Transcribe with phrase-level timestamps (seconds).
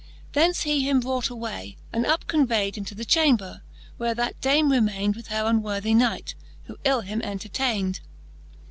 [0.33, 3.61] Thence he him brought away, and up convayd Into the chamber,
[3.97, 7.99] where that Dame remayned With her unworthy knight, who ill him entertayned.